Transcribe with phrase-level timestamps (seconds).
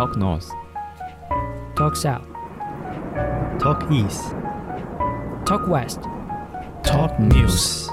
[0.00, 2.24] Talk North，Talk South,
[3.58, 4.34] Talk East,
[5.44, 6.00] Talk West。
[6.82, 7.86] Talk News。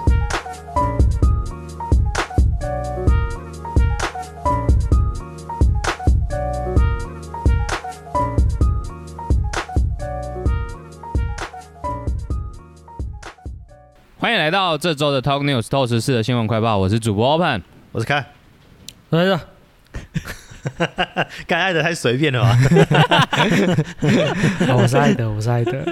[14.17, 17.61] 欢迎来到这周的 Talk News 透视式的新闻快报，我是主播 Open。
[17.91, 18.25] 我是看，
[19.09, 19.41] 来了，
[21.47, 22.57] 该爱的太随便了吧？
[24.67, 25.83] 好我是爱德，我是爱德。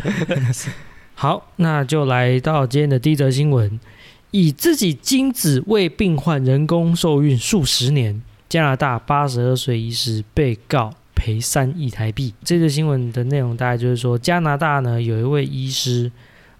[1.14, 3.78] 好，那就来到今天的第一则新闻：
[4.30, 12.34] 以自己精子为病患人工受孕数十年，加拿大八十二岁医师被告赔三亿台币。
[12.42, 16.10] 这则新闻的内容大概就是说，加拿大呢有一位医师，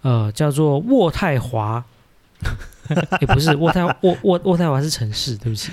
[0.03, 1.85] 呃，叫做渥太华。
[3.21, 5.71] 也不是渥太渥渥渥太华是城市，对不起，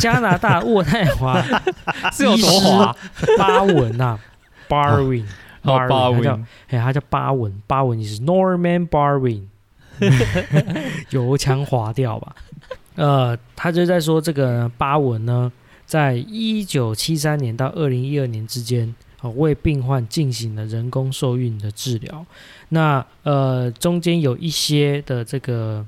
[0.00, 1.40] 加拿大渥太华
[2.10, 2.96] 是有多滑？
[3.38, 4.18] 巴文呐、
[4.68, 5.24] Barwin，
[5.62, 9.42] 哦 Barwin，他叫哎，他叫巴文，巴文也是 Norman Barwin，
[11.10, 12.34] 油腔滑调吧？
[12.96, 15.52] 呃，他就在说这个巴文呢，
[15.86, 22.24] 在一九七三年到二零一二年之间，哦，为病患进行了人工受孕的治疗。
[22.70, 25.84] 那呃，中间有一些的这个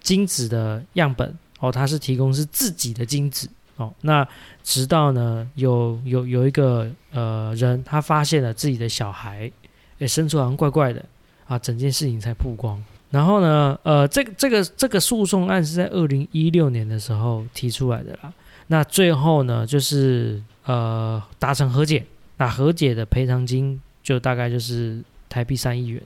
[0.00, 3.92] 精子的样本哦，他是提供是自己的精子哦。
[4.00, 4.26] 那
[4.64, 9.50] 直到呢，有有有一个呃人，他发现了自己的小孩，
[9.98, 11.04] 诶，生出来好像怪怪的
[11.46, 12.82] 啊，整件事情才曝光。
[13.10, 18.32] 然后呢，呃，这个这个这个诉讼案是在二零一六年的时候提出来的啦。
[18.68, 26.00] 那最后呢，就是呃达成和解，那和解的赔偿金就大概就是台币三亿元。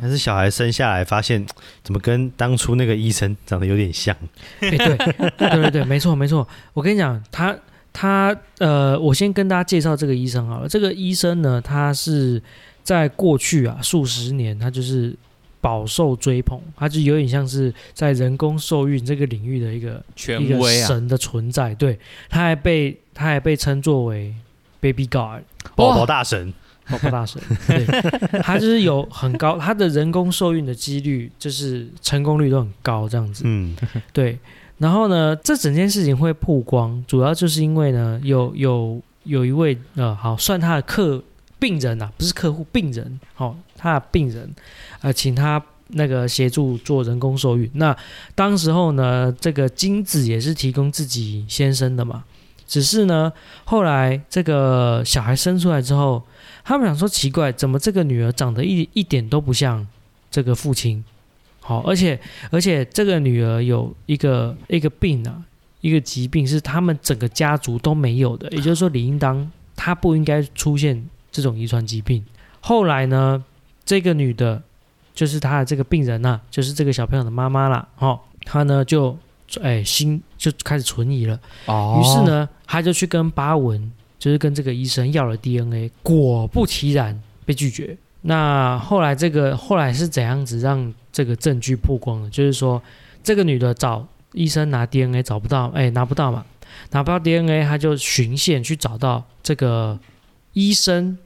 [0.00, 1.46] 但是小孩生下来发现，
[1.84, 4.14] 怎么跟当初那个医生长得有点像？
[4.60, 4.96] 哎，对，
[5.36, 6.46] 对对对，没错没错。
[6.74, 7.56] 我跟你讲，他
[7.92, 10.68] 他呃，我先跟大家介绍这个医生好了。
[10.68, 12.42] 这个医生呢，他是
[12.82, 15.14] 在过去啊数十年，他就是
[15.60, 20.86] 饱受追捧，他就有点像是在人工受孕这个领域的一个一个权威啊！
[20.86, 21.74] 神的存在。
[21.74, 21.98] 对，
[22.28, 24.32] 他还被他还被称作为
[24.80, 25.42] Baby God。
[25.74, 26.54] 宝宝大神，
[26.88, 27.84] 宝宝大神，对，
[28.42, 33.42] 他就是有很高，他的人工受孕的几率就是成功率都很高，这样子。
[33.46, 33.76] 嗯，
[34.12, 34.38] 对，
[34.78, 41.22] 然后呢，这整件事情会曝光，主要就是因为呢，有有有一位呃，好算他的客
[41.58, 44.54] 病人啊，不是客户，病人，好、他的病人，
[45.00, 47.68] 呃，请他那个协助做人工受孕。
[47.74, 47.96] 那
[48.34, 52.24] 当时候呢，这个精子也是提供自己先生的嘛，
[52.68, 53.32] 只是呢，
[53.64, 56.22] 后来这个小孩生出来之后，
[56.62, 59.84] 他们想说奇怪，怎么这个女儿长得一一点都不像
[60.30, 61.02] 这个父亲？
[61.60, 62.20] 好，而且
[62.50, 65.42] 而且这个女儿有一个一个病啊，
[65.80, 72.24] 一个疾病是他们整个家族都没有的，也就是说，理应当她不应该出现这种遗传疾病。
[72.60, 73.42] 后来呢，
[73.84, 74.62] 这个女的，
[75.14, 79.16] 就是她的这个病人呐、就是这个小朋友的妈妈啦，哦，她呢就
[79.62, 81.38] 哎心就开始存疑了。
[81.66, 87.96] 哦于是，呢，他就去跟巴文，就是跟这个医生要了 DNA，果不其然被拒绝。
[88.22, 92.30] 那后来这个后来是怎样子让这个证据曝光的？
[92.30, 92.82] 就是说，
[93.22, 96.44] 这个女的找医生拿 DNA 找不到，哎，拿不到嘛，
[96.90, 99.98] 拿不到 DNA，他就循线去找到这个
[100.52, 101.16] 医生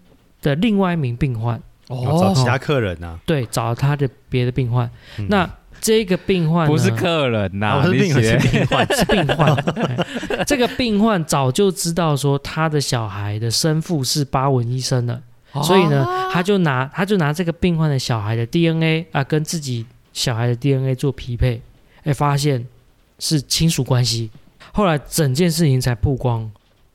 [0.43, 4.89] 的另外一名病患，哦找其他客人啊，对，找他的别的病患。
[5.19, 5.51] 嗯那
[5.83, 9.53] 这个病患不是客人呐，啊不是病人病患，是病患。
[10.39, 15.21] 哎这个病患早就知道说他的小孩的生父是巴文医生了，
[15.65, 21.61] 所以呢，他就拿他就拿这个病患的小孩的 DNA 啊，跟自己小孩的 DNA 做匹配，
[22.05, 22.65] 哎，发现
[23.19, 24.31] 是亲属关系。
[24.73, 26.49] 后来整件事情才曝光。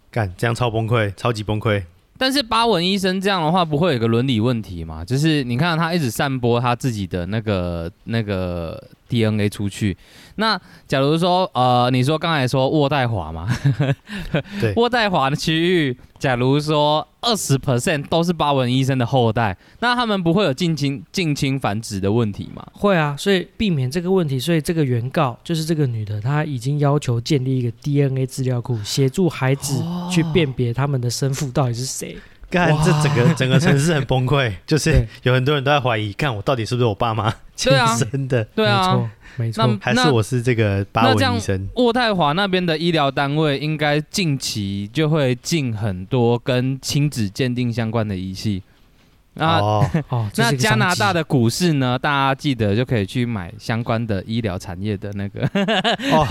[0.10, 1.84] 干这样超崩溃，超级崩溃。
[2.18, 5.06] 但是巴文医生这样的话，不会有个伦理问题吗？
[5.06, 9.96] 就是你看他一直散播他自己的那个那个 DNA 出去，
[10.36, 13.48] 那假如说呃，你说刚才说渥太华嘛，
[14.60, 22.66] 对渥太华的区域，假如说二十 percent 都是巴文医生的后代，那他们不会有近亲近亲繁殖的问题吗？
[22.74, 32.18] 会啊，所以避免这个问题，所以这个原告就是这个女的，她已经要求建立一个 DNA 资料库，协助孩子去辨别他们的生父到底是谁。
[32.50, 38.94] 干这整个整个城市很崩溃， 就是有很多人都在怀疑，看我到底是不是我爸妈亲 对啊生的，对啊，
[39.36, 39.80] 没错，没错那。
[39.82, 41.68] 还是我是这个巴那这样文医生？
[41.76, 48.64] 渥太华那边的医疗单位应该近期就会进很多跟亲子鉴定相关的仪器。
[49.40, 49.86] 那、哦，
[50.36, 52.00] 那加拿大的股市呢？
[52.00, 55.42] 大家记得就可以去买相关的医疗产业的那个。
[56.12, 56.26] 哦，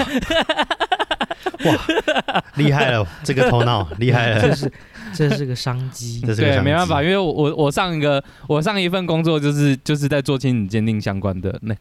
[2.56, 4.72] 厉害了，这个头脑 厉害了，这是
[5.14, 6.20] 这是个商机。
[6.20, 11.74] 对，这是个商没办法，因为我我我上一个我上一份工作就是就是在做亲子鉴定相关的那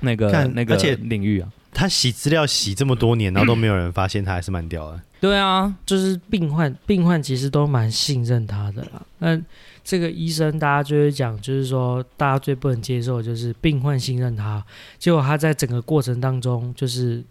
[0.00, 1.48] 那个那个而且领域啊。
[1.78, 5.00] 他洗资料洗这么多年， 然后都没有人发现他，还是蛮屌的。
[5.20, 9.02] 对啊，就是病患，病患其实都蛮信任他的啦。
[9.18, 9.38] 那
[9.84, 14.64] 这个医生，大家就会讲，就是说大家最不能接受就是病患信任他，
[14.98, 17.22] 结果他在整个过程当中，就是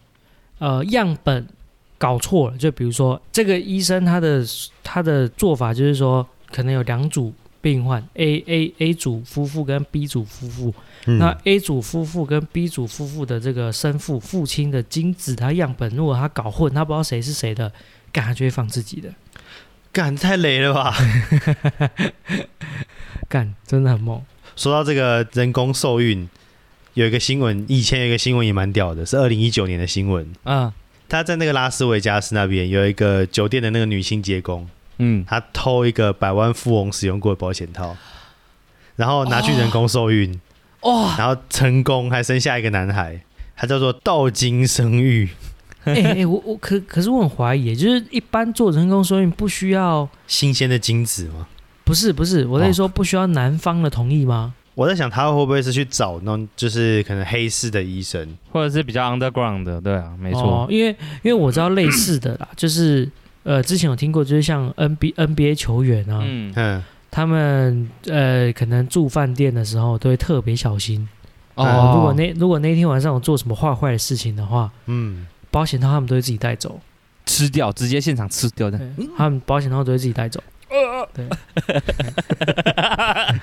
[0.59, 1.47] 呃样本
[2.05, 2.57] 搞错了。
[2.57, 4.45] 就比如说这个医生他的
[4.83, 10.71] 他的做法就是说，可能有两组病患，A A A 组夫妇跟 B 组夫妇，
[11.07, 17.71] 嗯那 A 组夫妇跟 B 组夫妇的这个生父父亲的精子，他样本如果他搞混，他不知道谁是谁的，
[18.11, 19.09] 干他就会放自己的，
[19.91, 20.95] 干太雷了吧！
[23.27, 24.21] 干真的很猛。
[24.55, 26.29] 说到这个人工受孕，
[26.93, 30.31] 有一个新闻，以前有一个新闻也蛮屌的，是二零一九年的新闻。
[30.43, 30.71] 嗯
[31.07, 34.67] 他在那个拉斯维加斯那边有一个酒店的那个女清洁工，
[34.97, 37.95] 嗯，他偷一个百万富翁使用过的保险套，
[38.95, 40.39] 然后拿去人工受孕，
[40.81, 43.21] 哇，然后成功还生下一个男孩，
[43.55, 45.29] 他叫做道金生育，
[45.85, 51.47] 哎哎、我我可可是我很怀疑，就是一般做人工受孕不需要，新鲜的精子吗？
[51.83, 54.55] 不是不是，我在哦说不需要男方的同意吗？
[54.75, 60.41] 我在想他会不会是去找那种就是可能黑市的医生，或者是比较 underground 的，对啊，没错。
[60.41, 60.89] 哦，，因为
[61.23, 63.09] 因为我知道类似的啦， 就是
[63.43, 71.07] 呃之前有听过，就是像 N B N B A 球员啊，嗯，嗯，他们呃可能住饭店的时候都会特别小心。
[71.55, 71.63] 哦。
[71.65, 76.81] 哦，如果那如果那天晚上我做什么坏坏的事情的话，嗯，保险套他们都会自己带走，
[77.25, 78.77] 吃掉，直接现场吃掉的，
[79.17, 80.43] 他们保险套都会自己带走。
[81.13, 81.23] 对，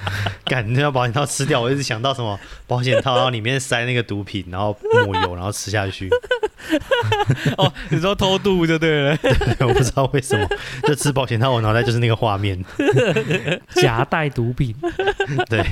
[0.52, 2.38] 干，你要保险套吃掉，我一直想到什么
[2.68, 4.76] 保险套，然后里面塞那个毒品，然后
[5.06, 6.10] 抹油，然后吃下去，
[7.56, 9.18] 哦，你说偷渡就对了，
[9.60, 10.46] 我不知道为什么，
[10.84, 12.62] 就吃保险套，我脑袋就是那个画面。
[13.76, 14.74] 夹带毒品，
[15.48, 15.64] 对，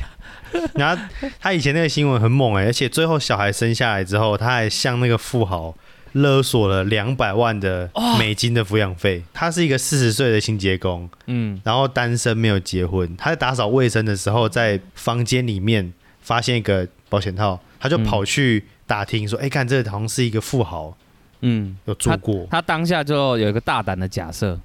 [0.75, 1.03] 然后
[1.39, 5.75] 他以前那个新闻很猛哎、而且最后小孩生下来之后，他还向那个富豪
[6.13, 9.23] 勒索了两百万的美金的抚养费。
[9.33, 13.17] 他是一个四十岁的清洁工，嗯，然后单身没有结婚。
[13.17, 20.97] 他在打扫卫生的时候，在房间里面发现一个保险套，他就跑去打听说：“哎、看这好像是一个富豪
[21.43, 22.47] 嗯，有住过。
[22.51, 24.59] 他当下就有一个大胆的假设，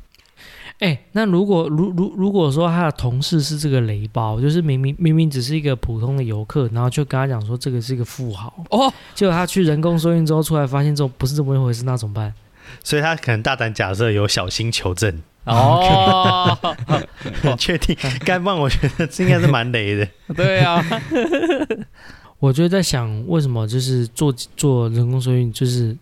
[0.80, 12.33] 哎、那如果如如如果说他的同事是这个雷包，就是明明明明只是一个普通的游客，然后就跟他讲说这个是一个富豪，哦，结果他去人工受孕之后出来发现之后不是这么一回事，那怎么办？
[12.83, 16.57] 所以他可能大胆假设有小心求证，哦，
[17.42, 17.95] 很确定。
[18.25, 20.07] 干不然我觉得这应该是蛮雷的。
[20.36, 20.83] 对啊，
[22.39, 25.95] 我就在想，为什么就是做做人工受孕，就是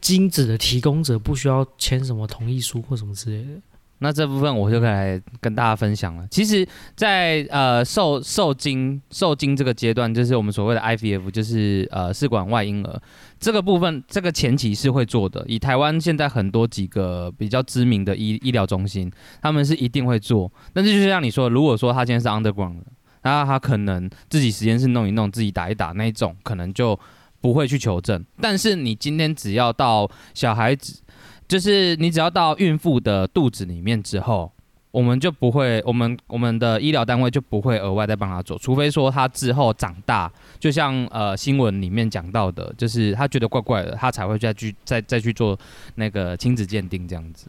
[0.00, 3.60] 精子的提供者不需要签什么同意书或什么之类的？
[3.98, 6.26] 那这部分我就可以来跟大家分享了。
[6.30, 13.00] 其实在，呃受受精受精这个阶段，就是我们所谓的 IVF，就是呃试管外婴儿
[13.38, 15.44] 这个部分，这个前期是会做的。
[15.46, 19.10] 以台湾现在很多几个比较知名的医医疗中心，
[19.40, 20.50] 他们是一定会做。
[20.72, 22.86] 但是就像你说，如果说他今天是 underground 的，
[23.22, 26.98] 那他可能自己实验室弄一弄，自己打一打那一种，可能就
[27.40, 28.22] 不会去求证。
[28.40, 31.00] 但是你今天只要到小孩子。
[31.46, 34.50] 就是你只要到孕妇的肚子里面之后，
[34.90, 45.58] 我们就不会，我们我们的医疗单位就不会额外再帮他做，除非说他之后长大，就像呃新闻里面讲到的，就是他觉得怪怪的，他才会再去再再去做
[45.96, 47.46] 那个亲子鉴定这样子。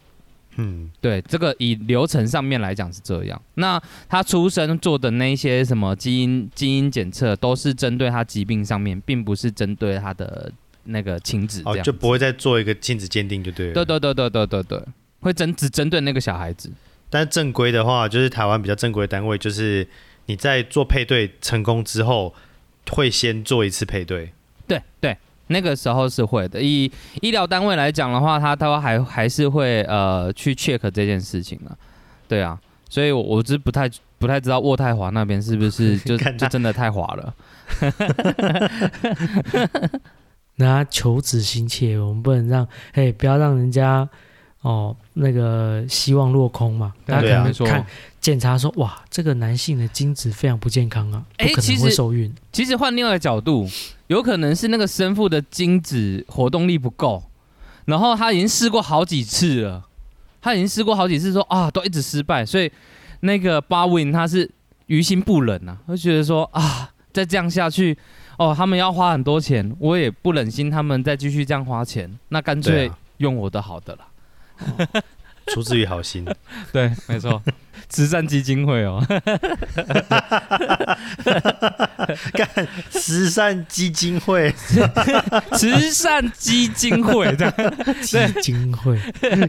[0.57, 3.41] 嗯，对，这个以流程上面来讲是这样。
[3.55, 10.49] 那他出生做的那些什么基因基因检测，都是针对他疾病上面，并不是针对他的
[10.85, 11.83] 那个亲子这哦，样。
[11.83, 13.73] 就不会再做一个亲子鉴定就对了。
[13.73, 14.83] 对对对对对对对，
[15.19, 16.71] 会针只针对那个小孩子。
[17.09, 19.87] 但是正规的话，就是台湾比较正规的单位，就是
[20.25, 22.33] 你在做配对成功之后，
[22.89, 24.31] 会先做一次配对。
[24.67, 25.15] 对对，
[25.47, 26.61] 那个时候是会的。
[26.61, 31.77] 以医疗单位来讲的话，他他还还是会呃去 check 这件事情啊。
[32.27, 37.35] 对啊，所以我我只不太不太知道渥太华那边是不是就看他就真的太滑了。
[40.55, 44.07] 那他求子心切，我们不能让，嘿，不要让人家
[44.61, 46.93] 哦那个希望落空嘛。
[47.05, 47.85] 大家可能看
[48.21, 52.33] 检查说，哇，这个男性的精子非常不健康啊，哎不可能会其实受孕。
[52.51, 53.67] 其实换另外一个角度，
[54.07, 57.23] 有可能是那个生父的精子活动力不够，
[57.85, 59.83] 然后他已经试过好几次了，
[60.41, 62.71] 他已经试过好几次说啊都一直失败，所以
[63.19, 64.49] 那个巴 win 他是
[64.87, 67.97] 于心不忍啊，他觉得说啊再这样下去，
[68.37, 74.07] 哦他们要花很多钱，我也不忍心他们再继续这样花钱，那干脆用我的好的啦。
[75.47, 76.25] 出自于好心。
[76.73, 77.39] 对，没错，
[77.87, 78.99] 慈善基金会哦。
[82.89, 84.51] 慈善基金会，
[85.53, 87.53] 慈善基金会这样，
[88.01, 88.99] 基金会，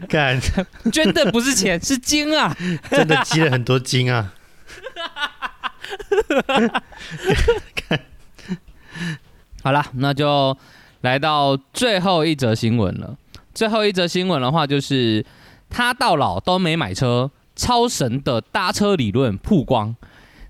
[0.07, 0.39] 干，
[0.91, 2.55] 捐的不是钱，是金啊。
[2.91, 4.33] 真的积了很多金啊！
[9.67, 10.55] 好啦，那就
[11.01, 13.17] 来到最后一则新闻了。
[13.53, 15.25] 最后一则新闻的话，就是
[15.69, 19.93] 他到老都没买车，超神的搭车理论曝光。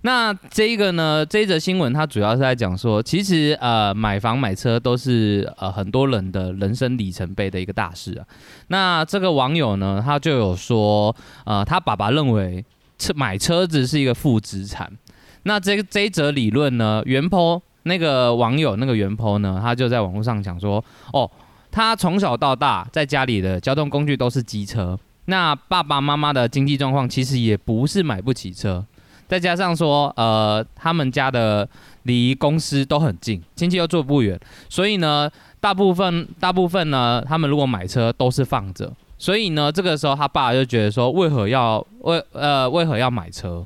[0.01, 8.25] 那这个呢，这一则新闻它主要是在讲说，其实呃买房买车都是呃很多人的人生里程碑的一个大事啊。
[8.67, 12.63] 那这个网友呢，他就有说，呃，他爸爸认为
[12.99, 14.95] 车买车子是一个负资产。
[15.41, 21.29] 那这个这一则理论呢，原坡那个网友那个原 po 呢，他就在网络上讲说，哦，
[21.71, 28.85] 他从小到大在家里的交通工具都是机车，那爸爸妈妈的经济状况其实也不是买不起车，
[29.27, 31.67] 再加上说，呃，他们家的
[32.03, 34.39] 离公司都很近，亲戚又住不远，
[34.69, 35.29] 所以呢，
[35.59, 43.65] 大部分大部分呢，他们如果买车都是放着，所以呢，这个时候他爸就觉得说，为何要为呃为何要买车？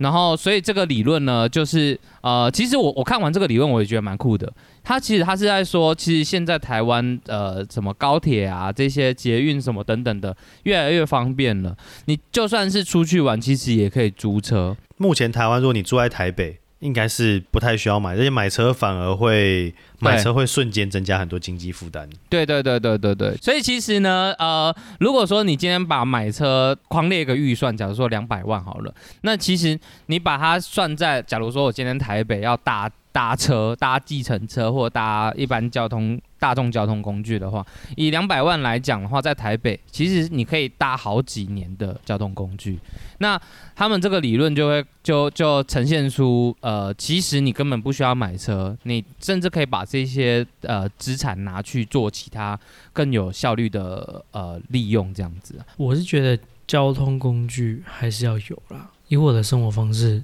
[0.00, 4.52] 然后，所以这个理论呢，就是呃，其实我我看完这个理论，我也觉得蛮酷的。
[4.84, 11.76] 他其实他是在说，其实现在台湾呃，什么高铁啊，这些捷运什么等等的，越来越方便了。
[12.06, 14.76] 你就算是出去玩，其实也可以租车。
[14.96, 22.08] 目前台湾，如果你住在台北，应该是不太需要买，而且买车反而会买车会瞬间增加很多经济负担。
[22.28, 37.64] 对对对对对对，所以其实呢，呃，如果说你今天把买车框列一个预算，假如说两百万好了，那其实你把它算在，假如说我今天台北要搭搭车、搭计程车或搭一般交通大众交通工具的话，
[37.96, 42.78] 以两百万来讲的话，在台北其实你可以搭好几年的交通工具。
[43.18, 43.40] 那
[43.74, 52.58] 他们这个理论就会就就呈现出，呃，其实你根本不需要买车，你甚至可以把这些呃资产拿去做其他
[52.92, 55.58] 更有效率的呃利用，这样子。
[55.76, 58.90] 我是觉得交通工具还是要有啦。
[59.08, 60.22] 以我的生活方式，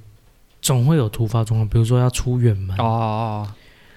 [0.64, 3.47] 总会有突发状况，比如说要出远门，哦，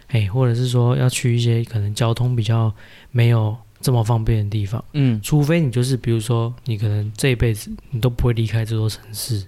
[0.08, 2.74] 哎，或者是说要去一些可能交通比较
[3.10, 9.48] 没有这么方便的地方，嗯，除非你就是比如说你可能这一辈子你都不会离开这座城市。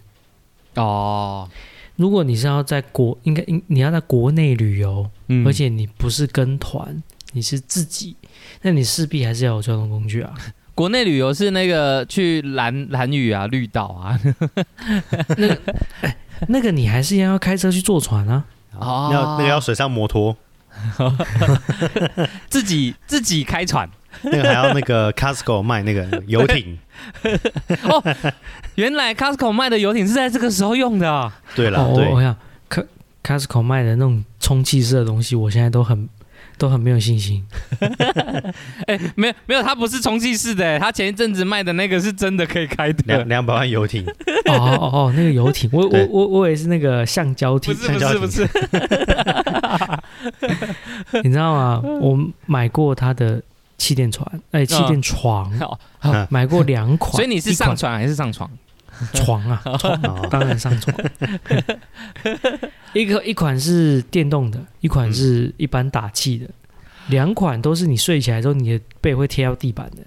[0.76, 1.50] 哦，
[1.98, 5.46] 如果你是要在国，应该应你要在国内旅游，嗯。
[5.46, 8.16] 而且你不是跟团，你是自己，
[8.62, 10.34] 那你势必还是要有交通工具啊。
[10.74, 14.18] 国内旅游是那个去蓝蓝屿啊、绿岛啊，
[15.36, 15.60] 那个
[16.72, 18.43] 你还是要开车去坐船啊。
[18.77, 20.36] 哦要那个要水上摩托，
[22.50, 23.89] 自己自己开船。
[24.24, 26.77] 那个还要那个 Costco 卖那个游艇。
[27.84, 28.03] 哦
[28.75, 32.36] 原来 Costco 卖的游艇是在这个时候用的啊、对了，哦，我对我，想
[32.69, 32.86] ，C
[33.24, 36.08] Costco 卖的那种充气式的东西，我现在都很
[36.60, 37.44] 都很没有信心。
[38.86, 43.28] 哎、没有没有，他不是充气式的，他前一阵子卖的那个是真的可以开的两。
[43.28, 44.06] 两百万游艇，
[44.46, 48.48] 哦哦哦，那个游艇，我我对我我也是那个橡胶艇，不是不是不是，
[51.24, 51.82] 你知道吗？
[52.01, 53.42] 我买过他的
[53.78, 55.51] 气垫船，哎，气垫床，
[56.30, 57.13] 买过两款。
[57.13, 58.50] 所以你是上船还是上床？
[59.13, 60.96] 床啊，床哦当然上床。
[62.94, 66.50] 一个一款是电动的，一款是一般打气的，
[67.08, 70.03] 两款都是你睡起来之后，你的背会贴到地板的。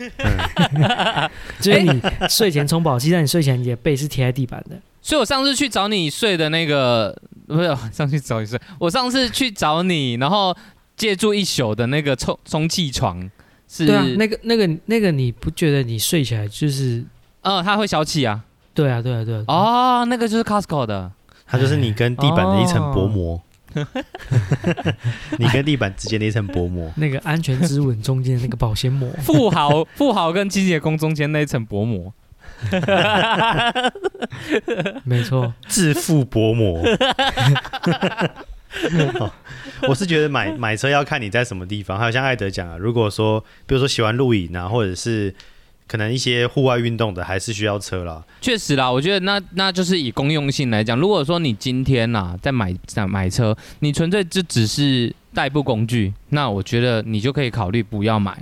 [1.60, 4.80] 就是你睡前充饱气，但你睡前你的背是贴在地板的。
[5.02, 7.14] 所以我上次去找你睡的那个，
[7.46, 10.56] 不是上次找你睡，我上次去找你，然后
[10.96, 13.30] 借住一宿的那个充充气床
[13.68, 17.04] 是，对啊，那个那个那个，你不觉得你睡起来就是？
[17.42, 18.42] 呃，它会消气啊。
[18.74, 19.44] 对啊，对啊，对啊。
[19.48, 21.10] 哦，那个就是 Costco 的。
[21.46, 23.42] 它就是你跟地板的一层薄膜，
[25.36, 26.88] 你跟地板之间的一层薄膜。
[26.96, 32.12] 那个安全之吻中间的那个保鲜膜，富豪富豪跟清洁工中间那一层薄膜。
[35.02, 35.52] 没错。
[35.66, 36.80] 致富薄膜。
[39.18, 39.32] 哦
[39.88, 45.34] 我是觉得买买车要看你在什么地方，还有像艾德讲啊，如果说比如说喜欢露营啊，或者是
[45.90, 48.22] 可能一些户外运动的，还是需要车啦。
[48.40, 58.40] 确实啦，我觉得那那就是以公用性来讲，如果说你今天呐、在买在买车，你纯粹就只是代步工具，那我觉得你就可以考虑不要买。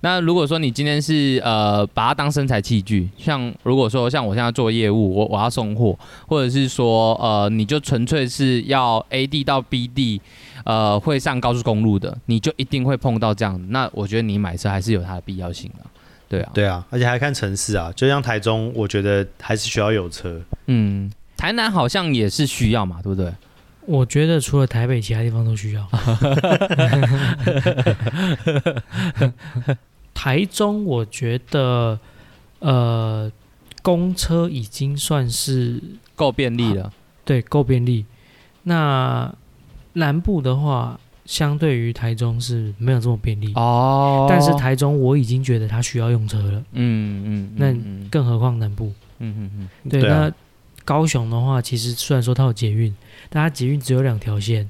[0.00, 10.20] 那如果说你今天是呃把它当生产器具，像如果说像我现在做业务，我我要送货，或者是说呃你就纯粹是要 A 地到 B 地，
[10.64, 13.60] 呃会上高速公路的，你就一定会碰到这样。
[13.70, 15.84] 那我觉得你买车还是有它的必要性的，
[16.28, 20.40] 对啊，对啊，而且还看城市啊，就像台中，我觉得还是需要有车。
[20.66, 23.32] 嗯，台南好像也是需要嘛，对不对？
[23.86, 25.88] 我觉得除了台北，其他地方都需要。
[30.12, 31.98] 台中，我觉得
[32.58, 33.32] 呃，
[33.82, 35.82] 公车已经算是
[36.14, 36.92] 够便利了。
[37.24, 38.04] 对够便利。
[38.64, 39.34] 那
[39.94, 43.52] 南部的话，相对于台中是没有这么便利。
[43.54, 48.90] 哦但是台中我已经觉得它需要用车了，嗯嗯，那嗯更何况南部。
[49.18, 50.32] 嗯嗯嗯，对，那
[50.86, 52.94] 高雄的话，其实虽然说它有捷运，
[53.28, 54.66] 但它捷运只有两条线，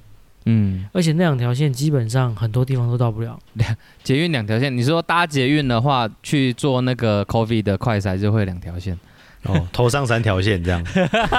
[0.46, 3.38] 嗯，而且那两条线基本上很多地方都到不了。
[4.02, 8.98] 捷运两条线，你说搭捷运的话，去做那个 COVID 的快筛就会两条线。
[9.44, 10.84] 哦，头上三条线这样，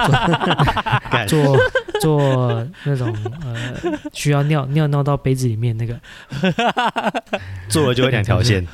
[1.28, 1.54] 做
[2.00, 3.14] 做那种
[3.44, 5.98] 呃需要尿尿尿到杯子里面那个
[7.68, 8.66] 做了就会两条线。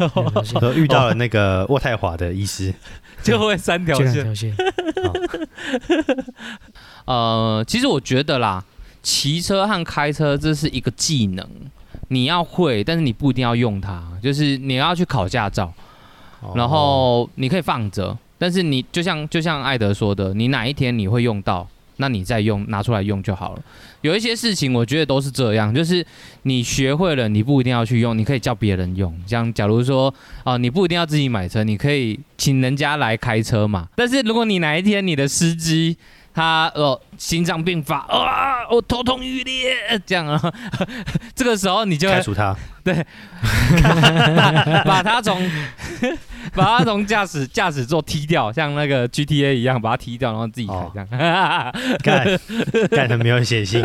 [0.61, 2.73] 都遇到了那个渥太华的医师，
[3.23, 4.25] 就会三条线。
[4.25, 4.54] 条线。
[7.04, 8.64] 呃，其实我觉得啦，
[9.02, 11.47] 骑车和开车这是一个技能，
[12.09, 14.02] 你要会，但是你不一定要用它。
[14.23, 15.73] 就是你要去考驾照，
[16.54, 23.62] 然哦后你可以放着，但是你就像就像艾德说的，你哪一天你会用到，那你再用拿出来用就好了。
[24.02, 26.04] 有一些事情我觉得都是这样，就是
[26.42, 29.12] 你学会了，你不一定要去用，你可以叫别人用。
[29.26, 33.88] 像假如说啊、你不一定要自己买车，你可以请人家来开车嘛。
[33.96, 35.96] 但是如果你哪一天你的司机
[36.32, 39.74] 他呃心脏病发啊，我头痛欲裂
[40.04, 40.40] 这样啊，
[41.34, 42.94] 这个时候你就会开除他，对
[44.84, 45.40] 把他从
[46.56, 51.08] 把他从驾驶驾驶座踢掉，像那个 GTA 一样把他踢掉，然后自己开哦这样。
[52.02, 52.40] 干
[52.88, 53.82] 干的没有写信，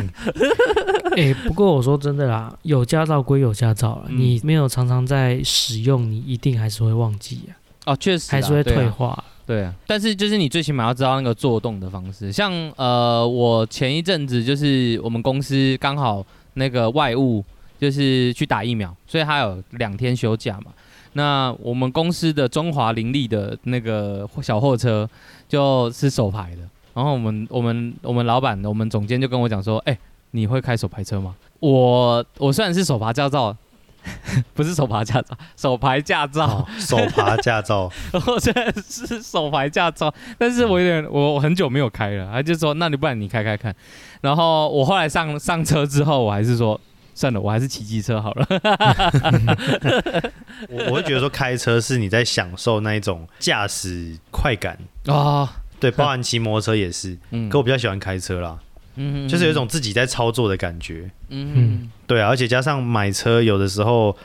[1.17, 7.51] 哎、不过我说真的啦，有驾照归有驾照啦，嗯你没有常常在使用，你一定还是会忘记啊，
[7.91, 9.23] 哦，确实啊还是会退化。
[9.45, 12.31] 对啊，但是就是你最起码要知道那个做动的方式。
[12.31, 17.43] 像呃，我前一阵子就是我们公司刚好那个外务
[17.77, 20.72] 就是去打疫苗，所以他有两天休假嘛。
[21.13, 25.09] 那我们公司的中华林立的那个小货车
[25.47, 26.61] 就是手牌的，
[26.93, 29.97] 然后我们我们我们老板我们总监就跟我讲说，哎、
[30.31, 31.35] 你会开手牌车吗？
[31.59, 33.55] 我我虽然是手牌驾照，
[34.55, 37.91] 不是手牌驾照，手牌驾照，哦手扒驾照，
[38.25, 43.75] 我虽然是手牌驾照，但是我有点我我很久没有开了，他就说那你不然你开开看，
[44.21, 46.79] 然后我后来上上车之后，我还是说
[47.13, 48.47] 算了，我还是骑机车好了。
[50.69, 55.47] 我我会觉得说开车是你在享受那一种驾驶快感，哦，
[55.79, 57.50] 对，包含骑摩托车也是，嗯。
[57.50, 58.57] 可我比较喜欢开车啦，
[58.95, 64.15] 嗯就是有一种自己在操作的感觉，嗯对啊，而且加上买车有的时候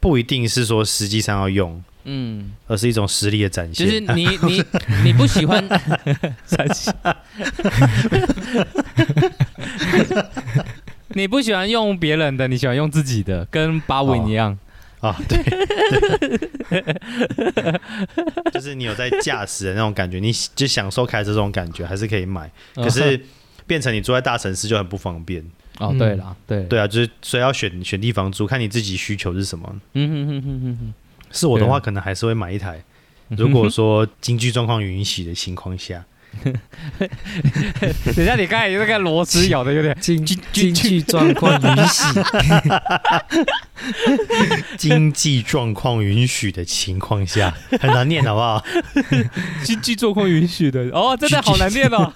[0.00, 3.86] 不一定是说实际上要用，嗯，而是一种实力的展现。
[3.86, 4.64] 就是你你
[5.04, 5.62] 你不喜欢，
[6.44, 6.90] 三七
[11.16, 14.58] 你不喜欢用别人的，你喜欢用自己的，跟巴文一样。
[15.00, 15.42] 啊，对，
[16.70, 17.80] 对
[18.52, 22.50] 就是你有在驾驶的那种感觉，你就享受开车这种感觉，还是可以买。
[22.74, 23.20] 可是
[23.66, 25.42] 变成你住在大城市就很不方便。
[25.78, 29.76] 哦，嗯对了，对，对啊，就是所以要选选地方住，看你自己需求是什么。
[29.92, 30.94] 嗯哼哼哼哼哼。
[31.30, 32.82] 是我的话，可能还是会买一台。
[33.28, 36.02] 如果说经济状况允许的情况下，
[38.14, 42.02] 等一下，你刚才那个螺丝咬的有点，经经经济状况允许，
[44.76, 48.64] 经济状况允许的情况下，很难念，好不好？
[49.62, 52.12] 经济状况允许的哦，真的好难念哦。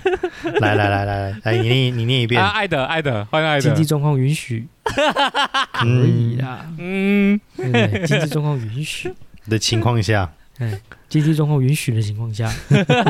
[0.60, 2.48] 来来来来来，你念你念一遍啊，。
[2.50, 3.90] 爱的爱的，欢迎爱的经济。
[3.90, 8.06] 状况允许，可以啦，嗯，对不对？
[8.06, 9.12] 经济状况允许，
[9.48, 12.48] 的情况下，哎，经济状况允许的情况下，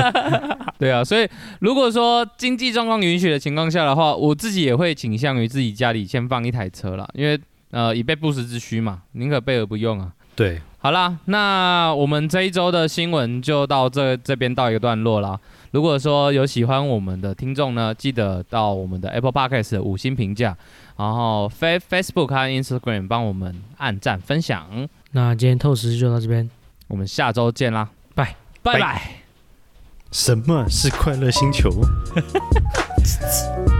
[0.79, 7.39] 对啊，所以如果说经济状况允许的情况下的话，我自己也会倾向于自己家里先放一台车啦，因为
[7.73, 10.13] 呃以备不时之需嘛，宁可备而不用啊。
[10.37, 15.39] 对，好啦，那我们这一周的新闻就到这这边到一个段落啦。
[15.73, 20.57] 如果说有喜欢我们的听众呢，记得到我们的 Apple Podcast 的五星评价，
[20.97, 24.89] 然后 Face Facebook 和 Instagram 帮我们按赞分享。
[25.11, 26.49] 那今天透视就到这边。
[26.90, 29.03] 我们下周见啦，拜拜拜拜。
[30.11, 31.70] 什么是快乐星球？